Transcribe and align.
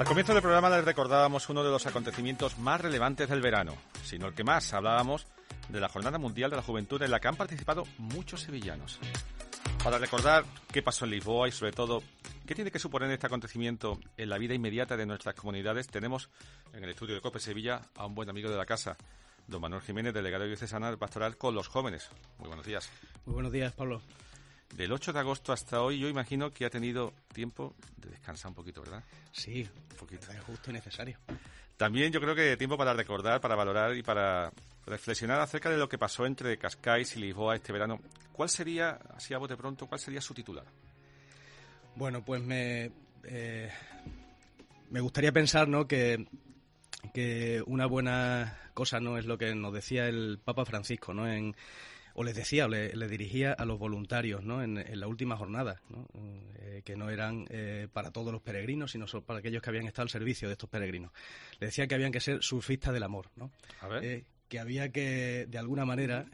Al 0.00 0.06
comienzo 0.06 0.32
del 0.32 0.40
programa 0.40 0.70
les 0.70 0.82
recordábamos 0.82 1.50
uno 1.50 1.62
de 1.62 1.70
los 1.70 1.84
acontecimientos 1.84 2.58
más 2.58 2.80
relevantes 2.80 3.28
del 3.28 3.42
verano, 3.42 3.74
sino 4.02 4.28
el 4.28 4.34
que 4.34 4.44
más 4.44 4.72
hablábamos 4.72 5.26
de 5.68 5.78
la 5.78 5.90
Jornada 5.90 6.16
Mundial 6.16 6.48
de 6.48 6.56
la 6.56 6.62
Juventud 6.62 7.02
en 7.02 7.10
la 7.10 7.20
que 7.20 7.28
han 7.28 7.36
participado 7.36 7.84
muchos 7.98 8.40
sevillanos. 8.40 8.98
Para 9.84 9.98
recordar 9.98 10.46
qué 10.72 10.80
pasó 10.80 11.04
en 11.04 11.10
Lisboa 11.10 11.48
y 11.48 11.52
sobre 11.52 11.72
todo 11.72 12.02
qué 12.46 12.54
tiene 12.54 12.70
que 12.70 12.78
suponer 12.78 13.10
este 13.10 13.26
acontecimiento 13.26 14.00
en 14.16 14.30
la 14.30 14.38
vida 14.38 14.54
inmediata 14.54 14.96
de 14.96 15.04
nuestras 15.04 15.34
comunidades, 15.34 15.88
tenemos 15.88 16.30
en 16.72 16.82
el 16.82 16.88
estudio 16.88 17.14
de 17.14 17.20
COPE 17.20 17.38
Sevilla 17.38 17.82
a 17.94 18.06
un 18.06 18.14
buen 18.14 18.30
amigo 18.30 18.48
de 18.48 18.56
la 18.56 18.64
casa, 18.64 18.96
don 19.48 19.60
Manuel 19.60 19.82
Jiménez, 19.82 20.14
delegado 20.14 20.46
diocesano 20.46 20.96
pastoral 20.96 21.36
con 21.36 21.54
los 21.54 21.68
jóvenes. 21.68 22.08
Muy 22.38 22.48
buenos 22.48 22.64
días. 22.64 22.88
Muy 23.26 23.34
buenos 23.34 23.52
días, 23.52 23.74
Pablo. 23.74 24.00
Del 24.74 24.92
8 24.92 25.12
de 25.12 25.18
agosto 25.18 25.52
hasta 25.52 25.82
hoy, 25.82 25.98
yo 25.98 26.08
imagino 26.08 26.50
que 26.52 26.64
ha 26.64 26.70
tenido 26.70 27.12
tiempo 27.32 27.74
de 27.96 28.10
descansar 28.10 28.50
un 28.50 28.54
poquito, 28.54 28.82
¿verdad? 28.82 29.02
Sí, 29.32 29.68
un 29.90 29.96
poquito. 29.96 30.30
Es 30.30 30.40
justo 30.44 30.70
y 30.70 30.74
necesario. 30.74 31.18
También 31.76 32.12
yo 32.12 32.20
creo 32.20 32.34
que 32.34 32.56
tiempo 32.56 32.76
para 32.76 32.92
recordar, 32.92 33.40
para 33.40 33.56
valorar 33.56 33.96
y 33.96 34.02
para 34.02 34.52
reflexionar 34.86 35.40
acerca 35.40 35.70
de 35.70 35.76
lo 35.76 35.88
que 35.88 35.98
pasó 35.98 36.26
entre 36.26 36.58
Cascais 36.58 37.16
y 37.16 37.20
Lisboa 37.20 37.56
este 37.56 37.72
verano. 37.72 38.00
¿Cuál 38.32 38.48
sería, 38.48 38.98
así 39.14 39.34
a 39.34 39.38
bote 39.38 39.56
pronto, 39.56 39.86
cuál 39.86 40.00
sería 40.00 40.20
su 40.20 40.34
titular? 40.34 40.66
Bueno, 41.96 42.24
pues 42.24 42.42
me, 42.42 42.92
eh, 43.24 43.70
me 44.90 45.00
gustaría 45.00 45.32
pensar 45.32 45.68
¿no? 45.68 45.86
que, 45.86 46.26
que 47.12 47.62
una 47.66 47.86
buena 47.86 48.58
cosa 48.74 49.00
no 49.00 49.18
es 49.18 49.26
lo 49.26 49.38
que 49.38 49.54
nos 49.54 49.72
decía 49.72 50.06
el 50.06 50.38
Papa 50.44 50.64
Francisco 50.64 51.12
¿no? 51.12 51.30
en, 51.30 51.54
o 52.14 52.24
les 52.24 52.34
decía 52.34 52.66
o 52.66 52.68
le, 52.68 53.08
dirigía 53.08 53.52
a 53.52 53.64
los 53.64 53.78
voluntarios 53.78 54.44
¿no? 54.44 54.62
en, 54.62 54.78
la 54.98 55.06
última 55.06 55.36
jornada, 55.36 55.80
¿no? 55.88 56.06
Eh, 56.58 56.82
que 56.84 56.96
no 56.96 57.10
eran 57.10 57.46
eh, 57.50 57.88
para 57.92 58.10
todos 58.10 58.32
los 58.32 58.42
peregrinos, 58.42 58.92
sino 58.92 59.06
para 59.22 59.40
aquellos 59.40 59.62
que 59.62 59.70
habían 59.70 59.86
estado 59.86 60.04
al 60.04 60.10
servicio 60.10 60.48
de 60.48 60.52
estos 60.52 60.68
peregrinos. 60.68 61.12
Le 61.58 61.66
decía 61.68 61.86
que 61.86 61.94
habían 61.94 62.12
que 62.12 62.20
ser 62.20 62.42
surfistas 62.42 62.92
del 62.92 63.02
amor, 63.02 63.30
¿no? 63.36 63.50
Eh, 64.02 64.24
que 64.48 64.58
había 64.58 64.90
que, 64.90 65.46
de 65.48 65.58
alguna 65.58 65.84
manera, 65.84 66.26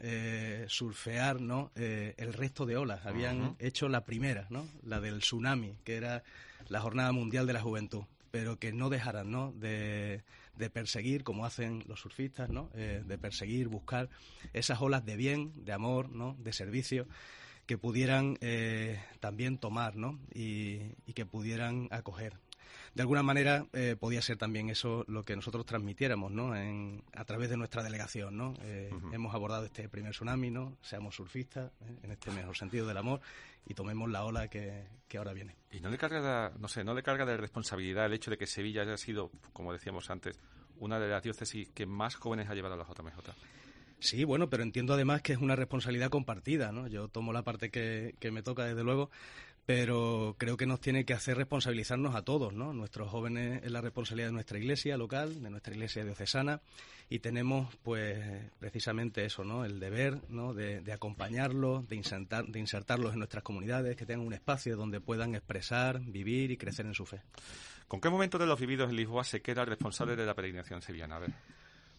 surfear 0.67 1.39
¿no? 1.39 1.71
el 1.75 2.33
resto 2.33 2.65
de 2.65 2.75
olas. 2.75 3.05
Habían 3.05 3.55
hecho 3.59 3.89
la 3.89 4.05
primera, 4.05 4.47
¿no? 4.49 4.67
la 4.81 4.99
del 4.99 5.19
tsunami, 5.19 5.77
que 5.83 5.97
era 5.97 6.23
la 6.67 6.81
Jornada 6.81 7.11
Mundial 7.11 7.45
de 7.45 7.53
la 7.53 7.61
Juventud, 7.61 8.05
pero 8.31 8.59
que 8.59 8.71
no 8.73 8.89
dejaran 8.89 9.31
¿no? 9.31 9.51
de 9.53 10.23
de 10.57 10.69
perseguir, 10.69 11.23
como 11.23 11.45
hacen 11.45 11.83
los 11.87 12.01
surfistas, 12.01 12.49
¿no? 12.49 12.69
Eh, 12.73 13.03
de 13.05 13.17
perseguir, 13.17 13.67
buscar 13.67 14.09
esas 14.53 14.81
olas 14.81 15.05
de 15.05 15.15
bien, 15.15 15.53
de 15.65 15.73
amor, 15.73 16.09
¿no? 16.09 16.35
de 16.39 16.53
servicio 16.53 17.07
que 17.65 17.77
pudieran 17.77 18.37
eh, 18.41 18.99
también 19.19 19.57
tomar 19.57 19.97
¿no? 19.97 20.19
y, 20.33 20.93
que 21.13 21.25
pudieran 21.25 21.87
acoger. 21.91 22.33
De 22.93 23.01
alguna 23.01 23.23
manera 23.23 23.65
eh, 23.73 23.95
podía 23.99 24.21
ser 24.21 24.37
también 24.37 24.69
eso 24.69 25.05
lo 25.07 25.23
que 25.23 25.35
nosotros 25.35 25.65
transmitiéramos 25.65 26.31
¿no? 26.31 26.55
En, 26.55 27.03
a 27.13 27.25
través 27.25 27.49
de 27.49 27.57
nuestra 27.57 27.83
delegación. 27.83 28.37
¿no? 28.37 28.53
Hemos 29.11 29.33
abordado 29.33 29.65
este 29.65 29.89
primer 29.89 30.11
tsunami, 30.11 30.51
¿no? 30.51 30.77
seamos 30.81 31.15
surfistas, 31.15 31.71
en 32.03 32.11
este 32.11 32.31
mejor 32.31 32.57
sentido 32.57 32.87
del 32.87 32.97
amor, 32.97 33.21
y 33.65 33.73
tomemos 33.73 34.09
la 34.09 34.23
ola 34.23 34.47
que, 34.47 34.87
que, 35.07 35.17
ahora 35.17 35.33
viene. 35.33 35.55
¿Y 35.71 35.81
no 35.81 35.89
le 35.89 35.97
carga, 35.97 36.53
no 36.57 36.67
sé, 36.67 36.83
no 36.83 36.93
le 36.93 37.03
carga 37.03 37.25
de 37.25 37.37
responsabilidad 37.37 38.05
el 38.05 38.13
hecho 38.13 38.31
de 38.31 38.37
que 38.37 38.47
Sevilla 38.47 38.83
haya 38.83 38.97
sido, 38.97 39.31
como 39.53 39.73
decíamos 39.73 40.09
antes, 40.09 40.39
una 40.79 40.99
de 40.99 41.07
las 41.07 41.23
diócesis 41.23 41.69
que 41.69 41.85
más 41.85 42.15
jóvenes 42.15 42.49
ha 42.49 42.55
llevado 42.55 42.75
a 42.75 42.77
la 42.77 42.85
JMJ. 42.85 43.33
Sí, 43.99 44.23
bueno, 44.23 44.49
pero 44.49 44.63
entiendo 44.63 44.93
además 44.93 45.21
que 45.21 45.33
es 45.33 45.39
una 45.39 45.55
responsabilidad 45.55 46.09
compartida, 46.09 46.71
¿no? 46.71 46.87
Yo 46.87 47.07
tomo 47.07 47.33
la 47.33 47.43
parte 47.43 47.71
que, 47.71 48.15
que 48.19 48.31
me 48.31 48.43
toca, 48.43 48.63
desde 48.63 48.83
luego, 48.83 49.09
pero 49.67 50.37
creo 50.37 50.55
que 50.55 50.65
nos 50.65 50.79
tiene 50.79 51.03
que 51.03 51.13
hacer 51.13 51.35
responsabilizarnos 51.35 52.15
a 52.15 52.21
todos, 52.21 52.53
¿no? 52.53 52.71
Nuestros 52.71 53.09
jóvenes 53.09 53.61
es 53.65 53.69
la 53.69 53.81
responsabilidad 53.81 54.29
de 54.29 54.33
nuestra 54.33 54.57
iglesia 54.57 54.95
local, 54.95 55.43
de 55.43 55.49
nuestra 55.49 55.73
iglesia 55.73 56.05
diocesana, 56.05 56.61
y 57.09 57.19
tenemos, 57.19 57.75
pues, 57.83 58.17
precisamente 58.59 59.25
eso, 59.25 59.43
¿no? 59.43 59.65
El 59.65 59.81
deber, 59.81 60.21
¿no? 60.29 60.53
De, 60.53 60.81
acompañarlos, 60.93 61.85
de, 61.89 61.97
insertar, 61.97 62.45
de 62.45 62.59
insertarlos 62.61 63.11
en 63.11 63.19
nuestras 63.19 63.43
comunidades, 63.43 63.97
que 63.97 64.05
tengan 64.05 64.25
un 64.25 64.31
espacio 64.31 64.77
donde 64.77 65.01
puedan 65.01 65.35
expresar, 65.35 65.99
vivir 65.99 66.49
y 66.49 66.55
crecer 66.55 66.85
en 66.85 66.93
su 66.93 67.05
fe. 67.05 67.21
¿Con 67.89 67.99
qué 67.99 68.09
momento 68.09 68.37
de 68.37 68.45
los 68.45 68.57
vividos 68.57 68.89
en 68.89 68.95
Lisboa 68.95 69.25
se 69.25 69.41
queda 69.41 69.63
el 69.63 69.67
responsable 69.67 70.15
de 70.15 70.25
la 70.25 70.33
peregrinación 70.33 70.81
sevillana? 70.81 71.17
A 71.17 71.19
ver. 71.19 71.33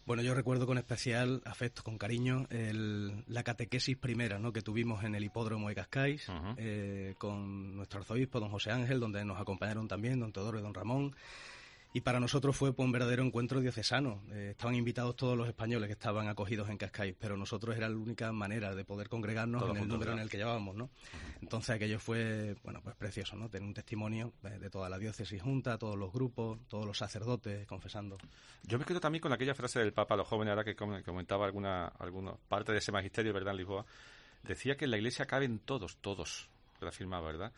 Bueno, 0.09 0.23
yo 0.23 0.33
recuerdo 0.33 0.65
con 0.65 0.79
especial 0.79 1.43
afecto, 1.45 1.83
con 1.83 1.99
cariño, 1.99 2.47
la 2.49 3.43
catequesis 3.43 3.95
primera 3.95 4.39
¿no? 4.39 4.51
que 4.51 4.63
tuvimos 4.63 5.03
en 5.03 5.13
el 5.13 5.23
hipódromo 5.23 5.69
de 5.69 5.75
Cascais, 5.75 6.25
eh, 6.57 7.13
con 7.19 7.75
nuestro 7.75 7.99
arzobispo, 7.99 8.39
don 8.39 8.49
José 8.49 8.71
Ángel, 8.71 8.99
donde 8.99 9.23
nos 9.23 9.39
acompañaron 9.39 9.87
también 9.87 10.19
don 10.19 10.31
Teodoro 10.31 10.57
y 10.57 10.63
don 10.63 10.73
Ramón. 10.73 11.15
Y 11.91 12.01
para 12.01 12.19
nosotros 12.19 12.55
fue 12.55 12.71
pues, 12.71 12.85
un 12.85 12.91
verdadero 12.91 13.23
encuentro 13.23 13.61
diocesano. 13.61 14.21
Eh, 14.31 14.49
estaban 14.51 14.75
invitados 14.75 15.15
todos 15.15 15.35
los 15.35 15.47
españoles 15.47 15.87
que 15.87 15.93
estaban 15.93 16.27
acogidos 16.27 16.69
en 16.69 16.77
Cascais, 16.77 17.15
pero 17.19 17.35
nosotros 17.35 17.75
era 17.75 17.89
la 17.89 17.97
única 17.97 18.31
manera 18.31 18.75
de 18.75 18.85
poder 18.85 19.09
congregarnos 19.09 19.67
en 19.67 19.77
el 19.77 19.87
número 19.87 20.11
en 20.13 20.19
el 20.19 20.29
que 20.29 20.37
llevábamos, 20.37 20.75
¿no? 20.75 20.91
Entonces 21.41 21.75
aquello 21.75 21.99
fue, 21.99 22.55
bueno, 22.63 22.81
pues 22.83 22.95
precioso, 22.95 23.35
¿no? 23.35 23.49
Tener 23.49 23.67
un 23.67 23.73
testimonio 23.73 24.33
de 24.43 24.69
toda 24.69 24.87
la 24.87 24.99
diócesis 24.99 25.41
junta, 25.41 25.79
todos 25.79 25.97
los 25.97 26.13
grupos, 26.13 26.59
todos 26.67 26.85
los 26.85 26.95
sacerdotes 26.95 27.65
confesando. 27.65 28.17
Yo 28.63 28.77
me 28.77 28.85
quedo 28.85 28.99
también 28.99 29.23
con 29.23 29.33
aquella 29.33 29.55
frase 29.55 29.79
del 29.79 29.91
Papa 29.91 30.13
a 30.13 30.17
los 30.17 30.27
jóvenes, 30.27 30.51
ahora 30.51 30.63
que 30.63 30.75
comentaba 30.75 31.45
alguna, 31.45 31.87
alguna 31.87 32.33
parte 32.47 32.71
de 32.71 32.77
ese 32.77 32.91
magisterio, 32.91 33.33
¿verdad, 33.33 33.53
en 33.53 33.57
Lisboa? 33.57 33.85
Decía 34.43 34.77
que 34.77 34.85
en 34.85 34.91
la 34.91 34.97
iglesia 34.97 35.25
caben 35.25 35.57
todos, 35.57 35.97
todos, 35.97 36.49
lo 36.81 36.87
afirmaba, 36.87 37.25
¿verdad? 37.27 37.51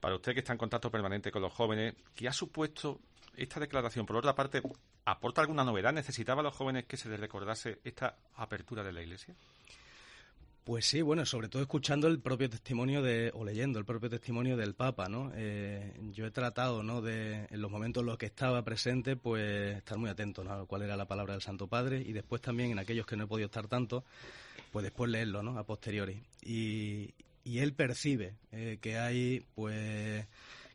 Para 0.00 0.14
usted 0.14 0.32
que 0.32 0.40
está 0.40 0.52
en 0.52 0.58
contacto 0.58 0.90
permanente 0.90 1.30
con 1.30 1.42
los 1.42 1.52
jóvenes, 1.52 1.94
¿qué 2.14 2.28
ha 2.28 2.32
supuesto 2.32 3.00
esta 3.38 3.60
declaración, 3.60 4.06
por 4.06 4.16
otra 4.16 4.34
parte, 4.34 4.62
aporta 5.04 5.40
alguna 5.40 5.64
novedad? 5.64 5.92
¿Necesitaba 5.92 6.40
a 6.40 6.44
los 6.44 6.54
jóvenes 6.54 6.84
que 6.86 6.96
se 6.96 7.08
les 7.08 7.20
recordase 7.20 7.78
esta 7.84 8.16
apertura 8.36 8.82
de 8.82 8.92
la 8.92 9.02
Iglesia? 9.02 9.34
Pues 10.68 10.84
sí, 10.84 11.00
bueno, 11.00 11.24
sobre 11.24 11.48
todo 11.48 11.62
escuchando 11.62 12.08
el 12.08 12.20
propio 12.20 12.50
testimonio 12.50 13.00
de, 13.00 13.30
o 13.32 13.42
leyendo 13.42 13.78
el 13.78 13.86
propio 13.86 14.10
testimonio 14.10 14.54
del 14.54 14.74
Papa, 14.74 15.08
¿no? 15.08 15.32
Eh, 15.34 15.94
yo 16.12 16.26
he 16.26 16.30
tratado, 16.30 16.82
¿no? 16.82 17.00
De, 17.00 17.46
en 17.48 17.62
los 17.62 17.70
momentos 17.70 18.02
en 18.02 18.06
los 18.08 18.18
que 18.18 18.26
estaba 18.26 18.62
presente, 18.62 19.16
pues 19.16 19.78
estar 19.78 19.96
muy 19.96 20.10
atento, 20.10 20.44
¿no? 20.44 20.52
A 20.52 20.66
cuál 20.66 20.82
era 20.82 20.94
la 20.94 21.08
palabra 21.08 21.32
del 21.32 21.40
Santo 21.40 21.68
Padre 21.68 22.02
y 22.04 22.12
después 22.12 22.42
también 22.42 22.72
en 22.72 22.78
aquellos 22.78 23.06
que 23.06 23.16
no 23.16 23.24
he 23.24 23.26
podido 23.26 23.46
estar 23.46 23.66
tanto, 23.66 24.04
pues 24.70 24.82
después 24.82 25.10
leerlo, 25.10 25.42
¿no? 25.42 25.58
A 25.58 25.64
posteriori. 25.64 26.22
Y, 26.42 27.14
y 27.44 27.60
él 27.60 27.72
percibe 27.72 28.34
eh, 28.52 28.76
que 28.82 28.98
hay, 28.98 29.46
pues 29.54 30.26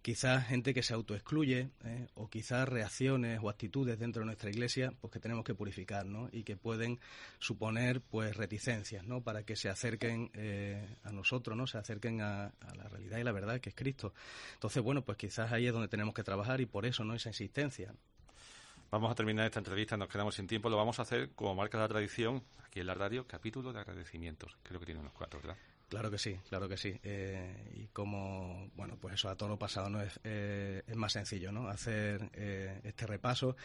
quizás 0.04 0.46
gente 0.46 0.74
que 0.74 0.84
se 0.84 0.94
autoexcluye 0.94 1.70
eh, 1.86 2.08
o 2.16 2.30
quizás 2.30 2.68
reacciones 2.68 3.40
o 3.42 3.50
actitudes 3.50 3.98
dentro 3.98 4.20
de 4.20 4.26
nuestra 4.26 4.50
iglesia 4.50 4.94
pues 5.00 5.12
que 5.12 5.20
tenemos 5.20 5.46
que 5.46 5.56
purificar 5.56 6.06
y 6.34 6.44
que 6.44 6.58
pueden 6.58 7.00
suponer 7.40 8.02
pues 8.02 8.36
reticencias 8.36 9.06
¿no? 9.06 9.22
para 9.22 9.44
que 9.44 9.56
se 9.56 9.70
acerquen 9.70 10.30
eh, 10.34 10.98
a 11.04 11.12
nosotros 11.14 11.58
no 11.58 11.66
se 11.66 11.78
acerquen 11.78 12.20
a, 12.20 12.52
la 12.76 12.90
realidad 12.90 13.18
y 13.18 13.24
la 13.24 13.32
verdad 13.32 13.62
que 13.62 13.70
es 13.70 13.76
Cristo 13.76 14.14
entonces 14.56 14.84
bueno 14.84 15.04
pues 15.04 15.18
quizás 15.18 15.54
ahí 15.54 15.68
es 15.68 15.74
donde 15.74 15.88
tenemos 15.88 16.14
que 16.14 16.24
trabajar 16.24 16.60
y 16.60 16.66
por 16.66 16.86
eso 16.86 17.04
no 17.04 17.16
esa 17.16 17.30
insistencia 17.30 17.94
Vamos 18.92 19.12
a 19.12 19.16
terminar 19.16 19.48
esta 19.48 19.58
entrevista, 19.58 19.98
nos 19.98 20.08
quedamos 20.08 20.36
sin 20.36 20.46
tiempo. 20.46 20.70
Lo 20.70 20.78
vamos 20.78 21.00
a 21.00 21.02
hacer 21.02 21.32
como 21.32 21.56
marca 21.56 21.80
la 21.80 21.88
tradición, 21.88 22.44
aquí 22.64 22.80
en 22.80 22.86
la 22.86 22.94
radio, 22.94 23.26
capítulo 23.26 23.74
de 23.74 23.80
agradecimientos. 23.80 24.56
Creo 24.62 24.80
que 24.80 24.86
tiene 24.86 25.02
unos 25.02 25.14
cuatro, 25.14 25.40
¿verdad? 25.42 25.58
Claro 25.94 26.10
que 26.10 26.18
sí, 26.18 26.40
claro 26.50 26.68
que 26.68 26.76
sí. 26.76 27.00
Eh, 27.04 27.56
y 27.76 27.86
como, 27.90 28.68
bueno, 28.76 28.98
pues 29.00 29.14
eso 29.14 29.30
a 29.30 29.36
todo 29.36 29.50
lo 29.50 29.60
pasado 29.60 29.92
no 29.92 30.02
es, 30.02 30.20
eh, 30.24 30.82
es 30.88 30.96
más 30.96 31.14
sencillo, 31.14 31.52
¿no? 31.52 31.68
Hacer 31.68 32.32
eh, 32.34 32.82
este 32.84 33.06
repaso 33.06 33.56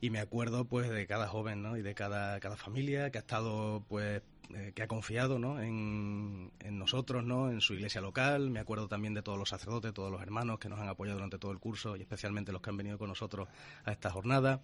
y 0.00 0.10
me 0.10 0.18
acuerdo 0.18 0.64
pues 0.64 0.90
de 0.90 1.06
cada 1.06 1.28
joven, 1.28 1.62
¿no? 1.62 1.76
Y 1.76 1.82
de 1.82 1.94
cada, 1.94 2.40
cada 2.40 2.56
familia 2.56 3.12
que 3.12 3.18
ha 3.18 3.20
estado 3.20 3.84
pues 3.86 4.20
eh, 4.54 4.72
que 4.74 4.82
ha 4.82 4.86
confiado 4.86 5.38
¿no? 5.38 5.60
en, 5.60 6.50
nosotros, 6.78 7.24
¿no? 7.24 7.50
en 7.50 7.60
su 7.60 7.74
iglesia 7.74 8.00
local. 8.00 8.50
Me 8.50 8.60
acuerdo 8.60 8.88
también 8.88 9.14
de 9.14 9.22
todos 9.22 9.38
los 9.38 9.48
sacerdotes, 9.48 9.92
todos 9.92 10.10
los 10.10 10.22
hermanos 10.22 10.58
que 10.58 10.68
nos 10.68 10.78
han 10.80 10.88
apoyado 10.88 11.18
durante 11.18 11.38
todo 11.38 11.52
el 11.52 11.58
curso 11.58 11.96
y 11.96 12.02
especialmente 12.02 12.52
los 12.52 12.60
que 12.62 12.70
han 12.70 12.76
venido 12.76 12.98
con 12.98 13.08
nosotros 13.08 13.48
a 13.84 13.92
esta 13.92 14.10
jornada. 14.10 14.60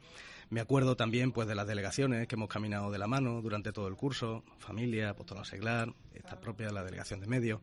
Me 0.50 0.60
acuerdo 0.60 0.96
también 0.96 1.32
pues, 1.32 1.48
de 1.48 1.54
las 1.54 1.66
delegaciones 1.66 2.28
que 2.28 2.34
hemos 2.34 2.48
caminado 2.48 2.90
de 2.90 2.98
la 2.98 3.06
mano 3.06 3.40
durante 3.42 3.72
todo 3.72 3.88
el 3.88 3.96
curso, 3.96 4.44
familia, 4.58 5.10
apostolado 5.10 5.44
seglar, 5.44 5.92
esta 6.14 6.38
propia 6.40 6.70
la 6.70 6.84
delegación 6.84 7.20
de 7.20 7.26
medios. 7.26 7.60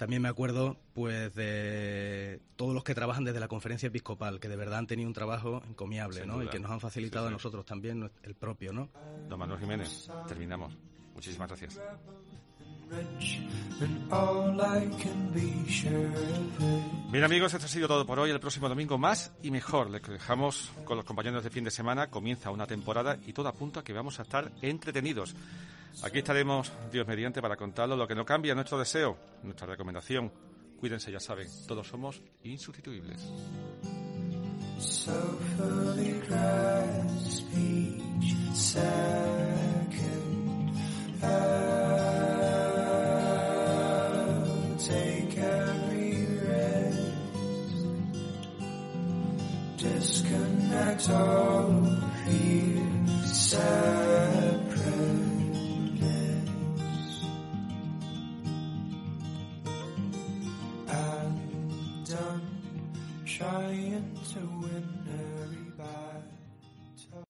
También 0.00 0.22
me 0.22 0.28
acuerdo 0.30 0.78
pues 0.94 1.34
de 1.34 2.40
todos 2.56 2.72
los 2.72 2.82
que 2.84 2.94
trabajan 2.94 3.22
desde 3.22 3.38
la 3.38 3.48
conferencia 3.48 3.88
episcopal, 3.88 4.40
que 4.40 4.48
de 4.48 4.56
verdad 4.56 4.78
han 4.78 4.86
tenido 4.86 5.06
un 5.06 5.12
trabajo 5.12 5.62
encomiable, 5.68 6.24
¿no? 6.24 6.42
Y 6.42 6.48
que 6.48 6.58
nos 6.58 6.70
han 6.70 6.80
facilitado 6.80 7.26
a 7.26 7.30
nosotros 7.30 7.66
también 7.66 8.10
el 8.22 8.34
propio, 8.34 8.72
¿no? 8.72 8.88
Don 9.28 9.38
Manuel 9.38 9.60
Jiménez, 9.60 10.08
terminamos. 10.26 10.74
Muchísimas 11.14 11.48
gracias. 11.48 11.80
Bien 17.10 17.24
amigos, 17.24 17.54
esto 17.54 17.66
ha 17.66 17.68
sido 17.68 17.88
todo 17.88 18.04
por 18.06 18.18
hoy. 18.18 18.30
El 18.30 18.40
próximo 18.40 18.68
domingo 18.68 18.98
más 18.98 19.32
y 19.42 19.50
mejor. 19.50 19.90
Les 19.90 20.02
dejamos 20.02 20.70
con 20.84 20.96
los 20.96 21.04
compañeros 21.04 21.44
de 21.44 21.50
fin 21.50 21.64
de 21.64 21.70
semana. 21.70 22.08
Comienza 22.08 22.50
una 22.50 22.66
temporada 22.66 23.18
y 23.26 23.32
todo 23.32 23.48
apunta 23.48 23.80
a 23.80 23.84
que 23.84 23.92
vamos 23.92 24.18
a 24.18 24.22
estar 24.22 24.50
entretenidos. 24.60 25.34
Aquí 26.02 26.18
estaremos, 26.18 26.72
Dios 26.90 27.06
mediante, 27.06 27.42
para 27.42 27.56
contarlo 27.56 27.96
lo 27.96 28.08
que 28.08 28.14
no 28.14 28.24
cambia 28.24 28.54
nuestro 28.54 28.78
deseo, 28.78 29.16
nuestra 29.42 29.66
recomendación. 29.66 30.32
Cuídense, 30.78 31.12
ya 31.12 31.20
saben, 31.20 31.48
todos 31.66 31.86
somos 31.86 32.22
insustituibles. 32.44 33.20
Disconnect 50.00 51.10
all 51.10 51.84
fear, 52.24 52.82
separateness. 53.26 54.70
I'm 60.88 62.04
done 62.08 62.48
trying 63.26 64.18
to 64.32 64.40
win 64.62 64.88